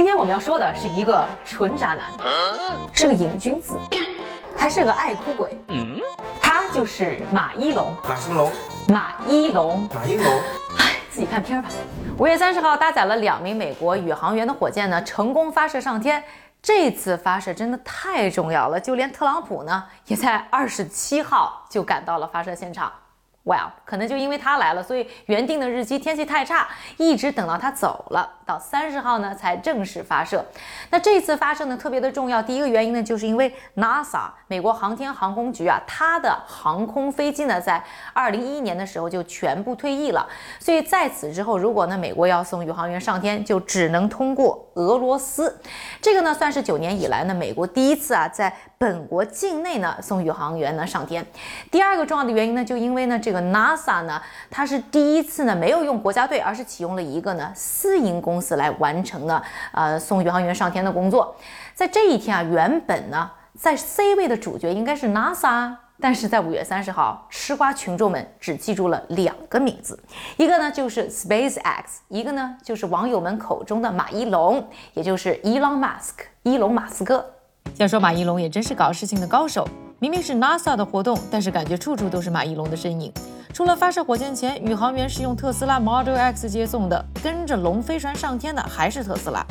[0.00, 2.06] 今天我们要说的是一个纯渣男，
[2.90, 3.78] 是个瘾君子，
[4.56, 5.54] 还是个爱哭鬼。
[6.40, 8.50] 他就是马一龙，马什么龙？
[8.88, 9.86] 马一龙。
[9.94, 10.24] 马一龙。
[10.78, 11.68] 哎，自己看片吧。
[12.16, 16.24] 五月三十号，搭载了两名美国宇航员的火箭呢，成功发射上天。
[16.62, 22.90] 这次发射真的太重要了，就连特朗普呢，也在二十七号就赶到了发射现场。
[23.42, 30.44] Well，可能就因为他来了，所以原定的日期天气太差，一直等到他走了，到三十号呢才正式发射。
[30.90, 40.28] 那这次发射呢特别的重要，第一个原因呢，就是因为 NASA 美国航天航空局啊，它的航空飞机呢在二零一一年的时候就全部退役了，
[40.58, 45.58] 所以在此之后，如果呢美国要送宇航员上天，就只能通过俄罗斯。
[46.02, 51.24] 这个呢算是九年以来呢美国第一次啊在本国境内呢送宇航员呢上天。
[51.70, 53.30] 第二个重要的原因呢，就因为呢这。
[53.30, 54.20] 个 NASA 呢，
[54.50, 61.36] 它是第一次呢没有用国家队，而是启用了一个呢私营公公司来完成呢呃送宇航员上天的工作。
[61.74, 70.02] 在这一天啊，原本呢在 C 位的主角应该是 NASA，但是在五月三十号，吃瓜群众们只记住了两个名字，
[70.38, 77.22] 一个呢就是 SpaceX，一个呢就是网友们口中的马一龙，也就是 Elon Musk，伊隆马斯克。
[77.76, 79.68] 要说马一龙也真是搞事情的高手。
[80.00, 83.12] 明明是 NASA 的活动，但是感觉处处都是马一龙的身影。
[83.52, 89.44] 除了发射火箭前，宇航员是用特斯拉 Model X 接送的，跟着龙飞船上天的还是特斯拉。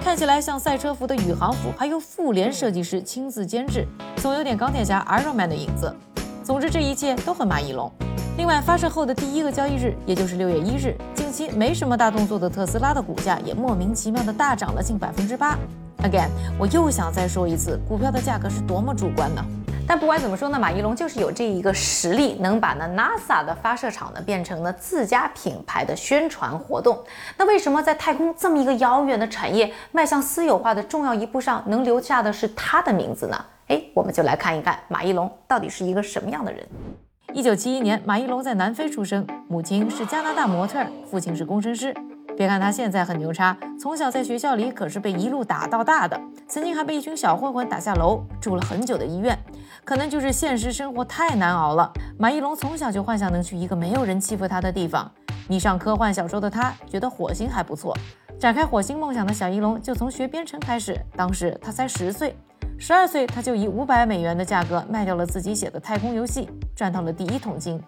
[0.00, 3.86] 看起来像赛车服的宇航服，还有复联设计师亲自监制，
[4.16, 5.94] 总有点钢铁侠 Iron Man 的影子。
[6.42, 7.88] 总之，这一切都很马一龙。
[8.36, 15.56] 另外，发射后的第一个交易日，也就是六月一日，近期没什么大动作的特斯拉的股价也莫名其妙的大涨了近百分之八。
[15.98, 19.44] Again，我又想再说一次，股票的价格是多么主观呢？
[19.86, 26.98] 但不管怎么说呢，马一龙就是有这一个实力，能把呢 NASA 的发射场呢变成呢自家品牌的宣传活动。
[27.36, 33.44] 那为什么在太空这么一个遥远的产业迈向私有化的重要一步上，能留下的是他的名字呢？
[33.68, 36.66] 哎，我们就来看一看马一龙到底是一个什么样的人。
[37.34, 41.94] 一九七一年，马一龙在南非出生，母亲是加拿大模特，父亲是工程师。
[42.36, 49.38] 别看他现在很牛叉，从小在学校里可是被一路打到大的，曾经还被一群小混混打下楼，住了很久的医院。
[49.84, 55.10] 可能就是现实生活太难熬了，马一龙从小就幻想能去一个没有人欺负他的地方。
[55.48, 57.96] 迷上科幻小说的他，觉得火星还不错。
[58.38, 60.98] 展开火星梦想的小一龙，就从学编程开始。
[61.16, 62.34] 当时他才十岁，
[62.78, 67.80] 十二岁他就以五百美元的价格卖掉了自己写的太空游戏，赚到了第一桶金。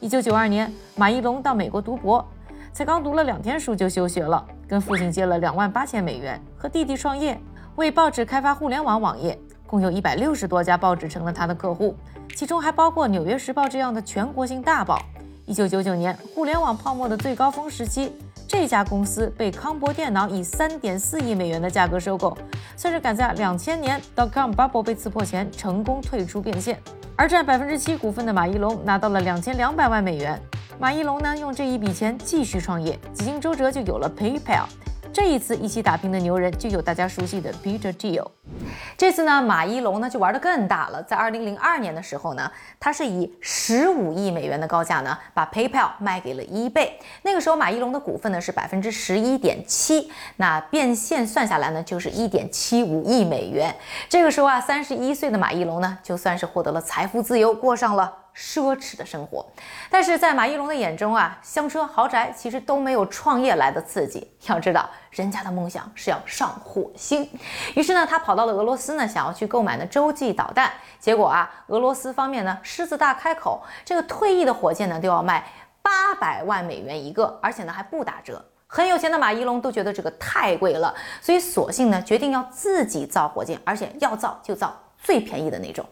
[0.00, 2.26] 一九九二年，马一龙到美国读博。
[2.72, 7.38] 才刚读了两天书就休学了，跟父亲借了两万八千美元，和弟弟创业，
[7.74, 11.96] 为报纸开发互联网网页，共有一百六十多家报纸成了他的客户，
[12.34, 14.98] 其中还包括《纽约时报》这样的全国性大报。
[15.46, 18.12] 一九九九年，互联网泡沫的最高峰时期，
[18.46, 22.38] 这家公司被康博电脑以三点四亿美元的价格收购，
[22.76, 26.78] 算是赶在两千年 dotcom bubble 被刺破前成功退出变现。
[27.16, 30.40] 而占百分之七股份的马一龙拿到了两千两百万美元。
[30.80, 34.64] 马一龙呢，用这一笔钱继续创业，几经周折就有了 PayPal。
[35.12, 38.26] 这一次一起打拼的牛人就有大家熟悉的 Peter Thiel。
[38.96, 41.02] 这次呢，马一龙呢就玩得更大了。
[41.02, 46.92] 在二零零二年的时候呢，他是以十五亿美元的高价呢，把 PayPal 卖给了 eBay。
[47.20, 53.74] 那个时候，马一龙的股份呢是百分之十一点七，那变现算下来呢就是一点七五亿美元。
[54.08, 58.16] 这个时候啊，三十一岁的马一龙呢，就算是获得了财富自由，过上了。
[58.34, 59.44] 奢侈的生活，
[59.90, 64.30] 但是在马一龙的眼中啊，香车豪宅其实都没有创业来的刺激。
[64.46, 67.28] 要知道，人家的梦想是要上火星。
[67.74, 70.72] 于是呢，他跑到了俄罗斯呢，想要去购买呢洲际导弹。
[70.98, 75.46] 结果啊，俄罗斯方面呢狮子大开口，这个退役的火箭呢都要卖
[75.82, 78.44] 八百万美元一个，而且呢还不打折。
[78.66, 85.84] 很有钱的马一龙都觉得这个太贵了，所以索性呢决定要自己造火箭，而且要造就造最便宜的那种。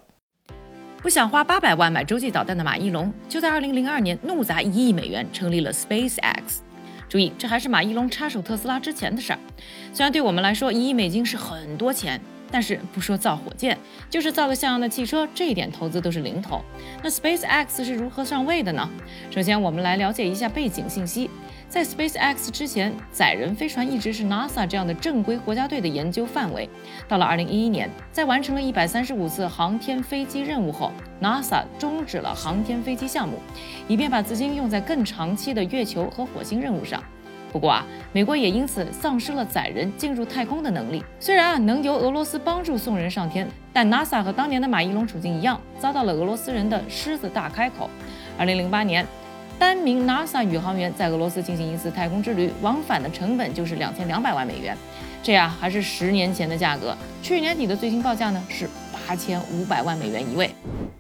[1.01, 6.59] 不想花八百万买洲际导弹的马一龙，就在二零零二年怒砸一亿美元成立了 SpaceX。
[7.09, 9.39] 注意，这还是马一龙插手特斯拉之前的事儿。
[9.93, 13.77] 虽然对我们来说一亿美金是很多钱，但是不说造火箭，
[14.09, 16.61] 就是造个像样的汽车，这一点投资都是零头。
[17.03, 18.89] 那 SpaceX 是如何上位的呢？
[19.31, 21.31] 首先，我们来了解一下背景信息。
[21.69, 26.67] 在 SpaceX 之前，载人飞船一直是 NASA 这样的正规国家队的研究范围。
[27.07, 30.91] 到了2011年，在完成了一百三十五次航天飞机任务后
[31.21, 33.39] ，NASA 终止了航天飞机项目，
[33.87, 37.03] 以便把资金用在更长期的月球和火星任务上。
[37.53, 41.05] 不过啊，美国也因此丧失了载人进入太空的能力。
[41.19, 47.89] 虽然啊能由俄罗斯帮助送人上天，但 NASA 和当年的马伊龙处境一样，遭到了俄罗斯人的狮子大开口。
[48.39, 49.07] 2008年。
[49.61, 54.77] 单名 NASA 宇航员在俄罗斯进行一次太空之旅，往返的成本就是两千两百万美元。
[55.21, 60.49] 这呀还是十年前的价格，去年底的最新报价呢是八千五百万美元一位。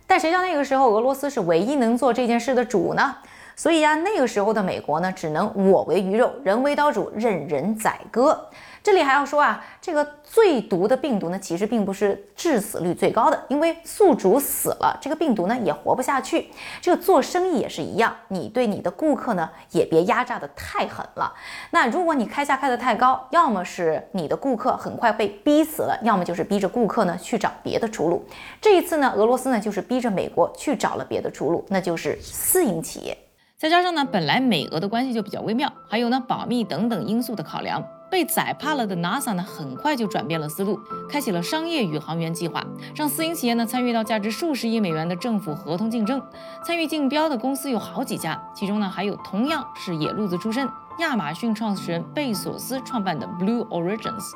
[0.08, 3.14] 但谁叫那个时候俄罗斯是唯一能做这件事的主呢？
[3.58, 8.48] 所以啊，那个时候的美国呢，只能我为鱼肉，人为刀俎，任人宰割。
[8.84, 16.48] 这里还要说啊，这个最毒的病毒呢，其实并不是致死率最高的，因为宿主死了，这个病毒呢也活不下去。
[16.80, 21.34] 这个做生意也是一样，你对你的顾客呢也别压榨的太狠了。
[21.72, 28.24] 那如果你开价开的太高，要么是你的顾客很快被逼死了，要么就是逼着顾客呢去找别的出路。
[28.60, 33.18] 这一次呢，俄罗斯呢就是逼着美国去找了别的出路，那就是私营企业。
[33.58, 37.82] 再加上呢，本来美俄的关系就比较微妙，还有呢保密等等因素的考量。
[38.08, 40.78] 被宰怕了的 NASA 呢，很快就转变了思路，
[41.10, 42.64] 开启了商业宇航员计划，
[42.94, 46.22] 让私营企业呢参与到价值数十亿美元的政府合同竞争。
[46.64, 54.32] 参与竞标的公司有好几家，其中呢还有同样是野路子出身，亚马逊创始人贝索斯创办的 Blue Origins。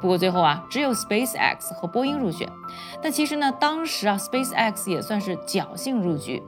[0.00, 2.48] 不过最后啊，只有 SpaceX 和波音入选。
[3.02, 6.42] 但其实呢，当时啊，SpaceX 也算是侥幸入局。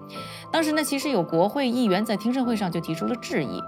[0.53, 3.61] 当时呢，其实有国会议员在听证会上就提出了质疑。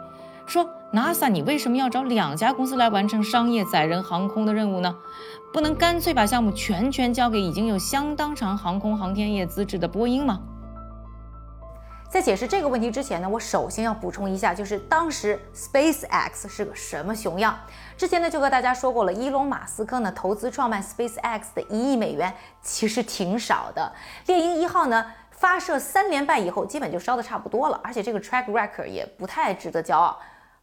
[0.46, 4.96] 说 NASA，你为什么要找两家公司来完成商业载人航空的任务呢？
[5.52, 10.40] 不能干脆把项目全权交给已经有相当长航空航天业资质的波音吗？
[12.10, 17.58] 在解释这个问题之前呢，我首先要补充一下，就是当时 SpaceX 是个什么熊样。
[17.98, 23.92] 之前呢就和大家说过了，伊隆马斯克呢投资创办 SpaceX 的一亿美元其实挺少的。
[24.24, 30.18] 猎鹰一号呢发射三连败以后，基本就烧的差不多了，而且这个 track record 也不太值得骄傲。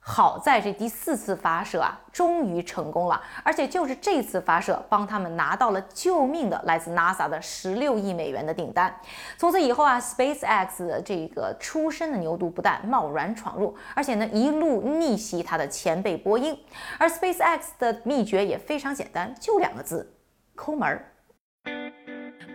[0.07, 8.95] 好在这第四次发射啊，终于成功了，而且就是这次发射帮他们拿到了救命的来自 NASA 的十六亿美元的订单。
[9.35, 16.55] 从此以后啊，SpaceX 的这个出身的牛犊不但贸然闯入，而且呢一路逆袭他的前辈波音。
[16.99, 20.13] 而 SpaceX 的秘诀也非常简单，就两个字：
[20.53, 21.14] 抠门儿。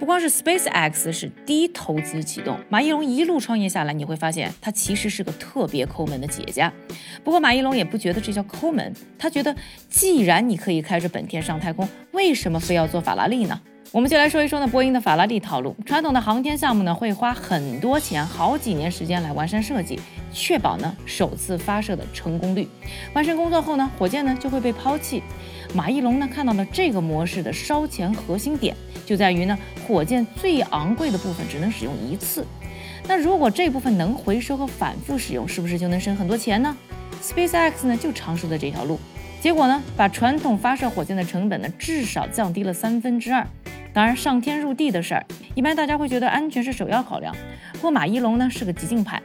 [0.00, 6.73] 不光是 SpaceX 是低投资启动，马一龙一路创业下来，你会发现他其实是个特别抠门的企业家。
[7.23, 9.55] 不过马一龙也不觉得这叫抠门，他觉得
[9.91, 13.61] 既然你可以开着本田上太空，为什么非要做法拉利呢？
[13.93, 15.76] 我们就来说一说呢，波音的法拉利套路。
[15.85, 20.00] 传统的航天项目呢，会花很多钱，好几年时间来完善设计，
[20.32, 22.68] 确保呢首次发射的成功率。
[23.14, 25.22] 完成工作后呢，火箭呢就会被抛弃。
[25.74, 28.74] 马一龙呢看到了这个模式的烧钱核心点，
[29.06, 32.44] 就在于呢，火箭最昂贵的部分只能使用一次。
[33.06, 36.76] 那如果这部分能回收和反复使用，是不是就能省很多钱呢
[37.22, 38.98] ？SpaceX 呢就尝试了这条路，
[39.40, 43.46] 结果呢，把传统发射火箭的成本呢至少降低了三分之二。
[43.92, 47.34] 当然，上天入地的事儿，一般大家会觉得安全是首要考量。
[47.72, 49.20] 不过马一龙呢是个激进派，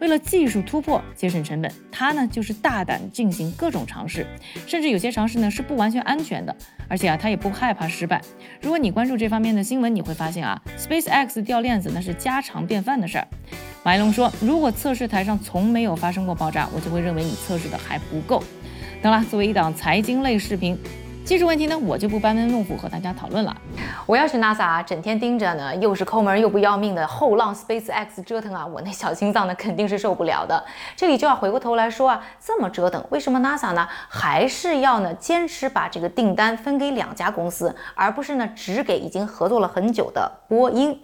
[0.00, 4.26] 为了技术突破、节省成本，他呢就是大胆进行各种尝试，
[4.66, 6.54] 甚至有些尝试呢是不完全安全的。
[6.88, 8.20] 而且啊，他也不害怕失败。
[8.62, 13.26] 如果你关注这方面的新闻，你会发现啊，SpaceX 掉链子那是家常便饭的事儿。
[13.82, 18.42] 马一龙说，如果测试台上从没有发生过爆炸，我就会认为你测试的还不够。
[19.02, 20.78] 当然，作为一档财经类视频。
[21.28, 23.54] 技术问题呢，我就不班门弄斧和大家讨论了。
[24.06, 30.64] 我要是 NASA，整天盯着呢，又是抠门又不要命的后浪 SpaceX 折腾啊，我那小心脏呢肯定是受不了的。
[30.96, 40.98] 这里就要回过头来说啊，这么折腾，为什么 NASA 呢还是要呢坚持把这个订单分给两家公司，而不是呢只给已经合作了很久的波音？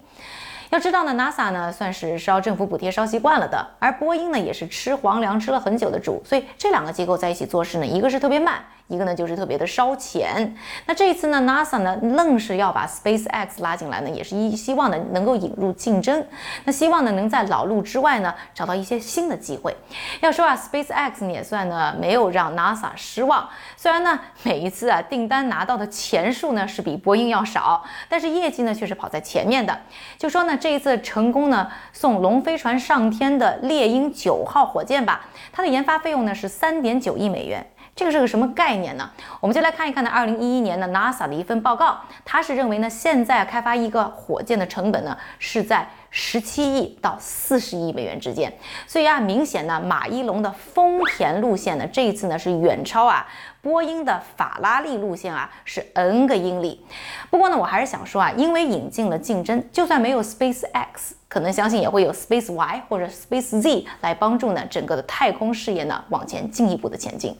[0.71, 8.55] 要知道呢，NASA 呢算是烧政府补贴烧习惯了的，而波音呢也是吃皇粮吃了很久的主，所以这两个机构在一起做事呢，一个是特别慢。
[8.87, 16.23] 一个呢就是特别的烧钱，那这一次呢，NASA 呢愣是要把 SpaceX 拉进来呢，也是一希望呢能够引入竞争，
[16.65, 19.75] 那希望呢能在老路之外呢找到一些新的机会。
[20.21, 29.75] 要说啊，SpaceX 也算呢没有让 NASA 失望，虽然呢每一次啊订单拿到的钱数呢是比波音要少，但是业绩呢却是跑在前面的。
[30.17, 37.65] 就说呢这一次成功呢送龙飞船上天的猎鹰九号火箭吧，它的研发费用呢是三点九亿美元。
[37.95, 39.09] 这个是个什么概念呢？
[39.39, 48.51] 我们就来看一看呢，二零一一年的 NASA 的一份报告，它是认为呢，现在开发一个火箭的成本呢是在十七亿到四十亿美元之间。
[48.85, 53.25] 所以啊，明显呢，马一龙的丰田路线呢，这一次呢是远超啊
[53.61, 56.85] 波音的法拉利路线啊，是 N 个英里。
[57.29, 67.33] 不过呢，我还是想说啊，因为引进了竞争，就算没有 SpaceX，可能相信也会有 Space Y 或者 Space Z 来帮助呢整个的太空事业呢往前进一步的前进。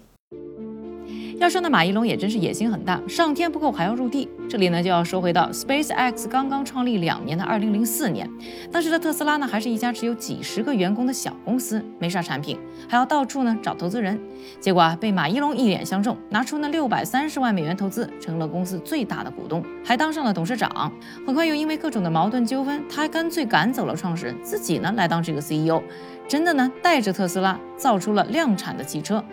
[1.38, 4.28] 要说呢，马一龙也真是野心很大，上天不够还要入地。
[4.50, 8.30] 这里呢就要说回到 SpaceX 刚刚创立两年的2004年，
[8.72, 14.20] 当时的特斯拉呢还是一家只有几十个员工的小公司，没啥产品，还要到处呢找投资人。
[14.60, 20.92] 结果啊被马一龙一脸相中，拿出那六百三十万美元投资，成了公司最大的股东，还当上了董事长。
[21.28, 25.82] 很快又因为各种的矛盾纠纷，他还干脆赶走了创始人，自己呢来当这个 CEO，
[26.28, 29.24] 真的呢带着特斯拉造出了量产的汽车。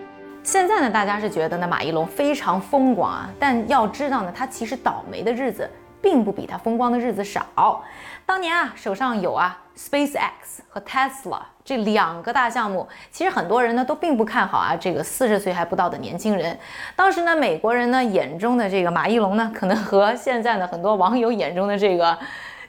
[0.45, 5.71] 现在呢，大家是觉得呢马一龙非常风光啊，但要知道呢，他其实倒霉的日子
[6.01, 7.83] 并不比他风光的日子少。
[8.27, 16.59] 当年啊，手上有啊 SpaceX 和 Tesla 这两个大项目，其实很多人呢都并不看好啊这个四十岁还不到的年轻人。
[16.97, 22.19] 当时呢，美国人呢眼中的这个马一龙呢，可能和现在呢很多网友眼中的这个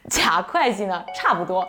[0.09, 1.67] 假会计呢差不多。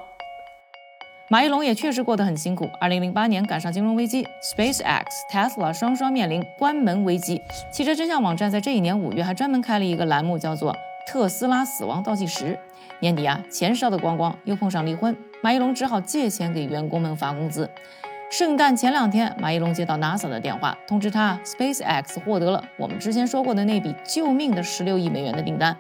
[1.29, 2.69] 马一龙也确实过得很辛苦。
[2.79, 7.41] 二零零八年赶上金融危机，SpaceX、Tesla 双双面临关门危机。
[7.73, 10.77] 汽车真相网站在这一年五月还专门开了一个栏目，叫做
[11.09, 12.59] “特斯拉死亡倒计时”。
[13.01, 17.71] 年底啊，钱烧得光光，又碰上离婚，马一龙只好借钱给员工们发工资。
[18.31, 25.75] 圣诞前两天，马一龙接到 NASA 的电话，通知他 SpaceX 获得了我们之前说过的那笔救命的十六亿美元的订单。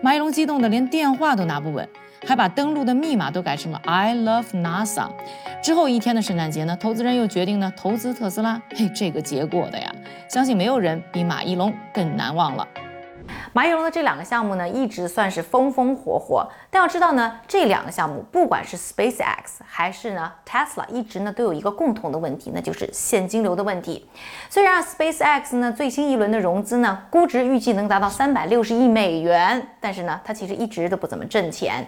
[0.00, 1.86] 马一龙激动的连电话都拿不稳。
[2.26, 5.08] 还把登录的密码都改成了 I love NASA。
[5.62, 8.60] 之后一天的圣诞节呢，投资人又决定呢投资特斯拉。
[8.70, 9.92] 嘿，这个结果的呀，
[10.28, 12.66] 相信没有人比马一龙更难忘了。
[13.52, 16.46] 马一龙的这两个项目呢，一直算是风风火火。
[16.70, 24.06] 但要知道呢，这两个项目，不管是 SpaceX 还是呢 Tesla，一直呢都有一个共同的问题，那就是现金流的问题。
[24.50, 31.86] 虽然 SpaceX 呢最新一轮的融资呢，估值预计能达到三百六十亿美元，但是呢，它其实一直都不怎么挣钱。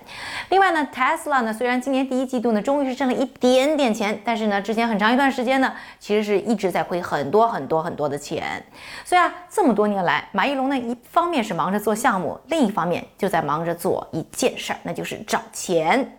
[0.49, 8.63] 另外呢，Tesla 呢虽然今年第一季度呢终于是挣了一点点钱，但是呢之前很长一段时间呢，其实是一直在亏很多很多很多的钱。
[9.05, 14.79] 所以啊，这么多年来，马一龙呢一方面是忙着做项目，另一方面就在忙着做一件事儿。
[14.85, 16.19] 那就是找钱。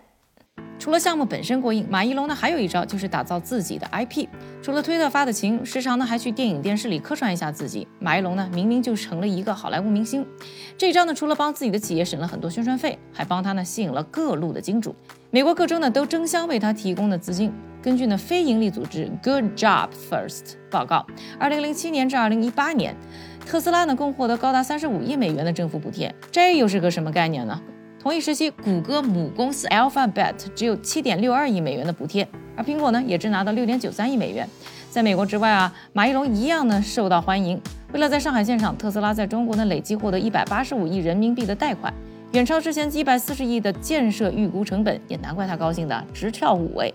[0.78, 4.28] 除了项目本身过硬，马一龙呢还有一招，就是打造自己的 IP。
[4.60, 7.88] 除了推特发的情，时常呢还去电影电视里客串一下自己。
[7.98, 10.26] 马一龙呢明明就成了一个好莱坞明星，
[10.76, 14.94] 这一招呢除了帮自己的企业省了很多宣传费，还帮他呢吸引了各路的金主。
[15.30, 17.50] 美国各州呢都争相为他提供的资金。
[17.82, 21.04] 根据呢非营利组织 Good Job First 报告，
[21.36, 22.94] 二零零七年至二零一八年，
[23.44, 26.14] 特斯拉呢共获得高达三十五亿美元的政府补贴。
[26.30, 27.60] 这又是个什么概念呢？
[28.00, 34.48] 同一时期，谷歌母公司 Alphabet 只有七点六二亿美元的补贴，而苹果呢也只拿到六点九三亿美元。
[34.88, 37.60] 在美国之外啊，马一龙一样呢受到欢迎。
[37.92, 41.92] 为了在上海现场，特斯拉在中国呢累计获得一百八十五亿人民币的贷款，
[42.32, 46.94] 远超之前一百四十亿的建设预估成本，也难怪他高兴的直跳五位。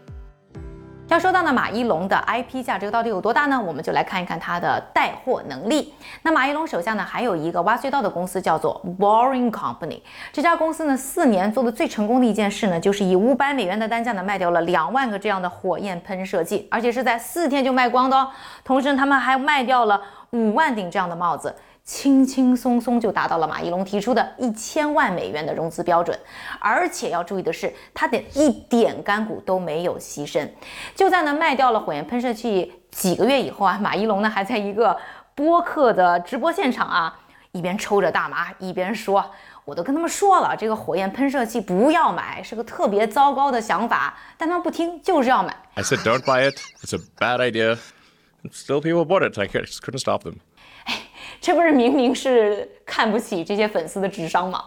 [1.07, 3.59] 要说到呢，马一龙的 IP 价值到底有多大呢？
[3.59, 5.93] 我们就来看一看他的带货能力。
[6.21, 10.01] 那马一龙手下呢还有一个挖隧道的公司，叫做 Boring Company。
[10.33, 18.29] 这家公司呢四年做的最成功的一件事呢，就是以五百美元的单价呢卖掉了两万个这样的火焰喷射器，而且是在四天就卖光的哦。
[18.65, 21.55] 同时他们还卖掉了五万顶这样的帽子。
[21.87, 26.19] 轻轻松松就达到了马一龙提出的一千万美元的融资标准，
[26.59, 30.45] 而且要注意的是，他的一点干股都没有牺牲。
[30.93, 34.95] 就在呢卖掉了火焰喷射器几个月以后啊，马一龙呢还在一个
[35.33, 37.17] 播客的直播现场啊，
[37.53, 39.25] 一边抽着大麻，一边说
[39.63, 46.59] ：“我都跟他们说了，这个火焰喷射器不要买，是个特别糟糕的想法，但他们不听，就是要买。” I said, "Don't buy it.
[46.83, 47.77] It's a bad idea."
[48.51, 49.39] Still, people bought it.
[49.39, 50.35] I couldn't stop them.
[51.39, 54.61] 这不是明明是看不起这些粉丝的智商吗？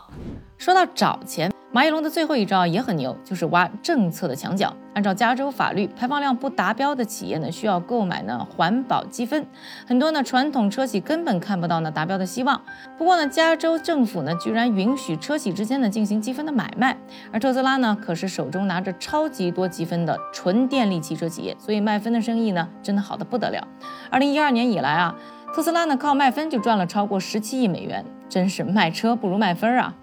[0.56, 4.74] 说到找钱，马一龙的最后一招也很牛，就是挖政策的墙角。
[4.92, 9.46] 按照加州法律，排放量不达标的企业呢，需要购买呢环保积分。
[9.86, 12.60] 很多呢传统车企根本看不到呢达标的希望。
[12.98, 16.96] 不过呢，加州政府呢居然允许车企之间呢进行积分的买卖。
[17.32, 23.66] 而特斯拉呢，可是手中拿着超级多积分的纯电力汽车企业，所以卖分的生意呢真的好的不得了。
[24.10, 25.16] 二零一二年以来啊。
[25.52, 29.94] 特斯拉呢，靠卖分就赚了超过十七亿美元，真是卖车不如卖分啊！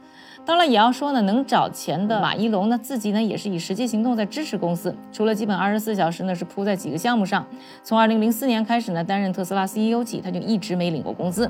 [0.45, 4.93] 当然也要说呢，能找钱的马一龙呢，自己呢也是以实际行动在支持公司。
[5.11, 7.45] 除了基本二十四小时呢是扑在几个项目上，
[7.81, 11.49] 从二零零四年开始呢担任特斯拉 CEO 起，他就一直没领过工资，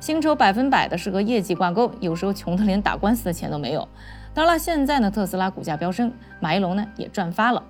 [0.00, 3.86] 薪酬百分百的是和业绩挂钩，有时候穷得连打官司的钱都没有。
[4.34, 7.62] 当然了，现在呢特斯拉股价飙升，马一龙呢也赚发了。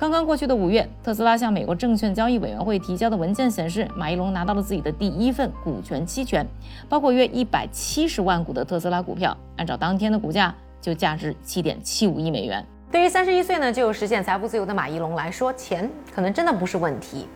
[0.00, 6.46] 刚刚过去的五月，特斯拉向美国证券交易委员会提交的文件显示，马一龙拿到了自己的第一份股权期权，
[6.88, 12.64] 包括约一百七十万股的特斯拉股票，按照当天的股价就价值七点七五亿美元。
[12.90, 17.28] 对于三十一岁呢就实现财富自由的马一龙来说，钱可能真的不是问题。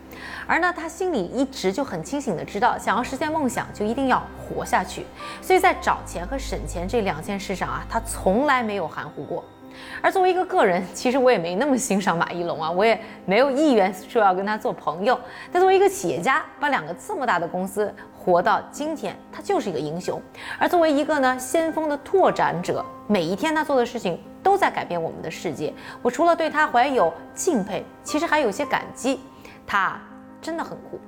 [0.47, 5.05] 而呢，他心里一直就很清醒的知道，想要实现梦想，就一定要活下去。
[5.43, 9.45] 所以在找钱和省钱这两件事上啊，他从来没有含糊过。
[10.01, 15.19] 而作为一个个人，其实我也没那么欣赏马一龙啊，我也没有意愿说要跟他做朋友。
[15.53, 20.21] 但作为一个企业家，把两个这么大的公司活到今天，他就是一个英雄。
[20.59, 25.73] 而作为一个呢先锋的拓展者，每一天他做的事情都在改变我们的世界。
[26.03, 29.21] 我除了对他怀有敬佩，其实还有些感激。
[29.67, 29.99] 他
[30.43, 31.01] 真的很酷。